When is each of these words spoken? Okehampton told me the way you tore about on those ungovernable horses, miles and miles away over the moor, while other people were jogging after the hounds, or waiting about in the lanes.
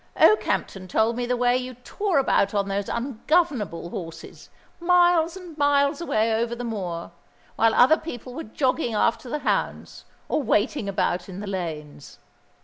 Okehampton 0.19 0.87
told 0.87 1.15
me 1.15 1.27
the 1.27 1.37
way 1.37 1.55
you 1.55 1.75
tore 1.75 2.17
about 2.17 2.55
on 2.55 2.67
those 2.67 2.89
ungovernable 2.89 3.91
horses, 3.91 4.49
miles 4.79 5.37
and 5.37 5.55
miles 5.59 6.01
away 6.01 6.33
over 6.33 6.55
the 6.55 6.63
moor, 6.63 7.11
while 7.55 7.75
other 7.75 7.97
people 7.97 8.33
were 8.33 8.41
jogging 8.43 8.95
after 8.95 9.29
the 9.29 9.37
hounds, 9.45 10.05
or 10.27 10.41
waiting 10.41 10.89
about 10.89 11.29
in 11.29 11.39
the 11.39 11.45
lanes. 11.45 12.17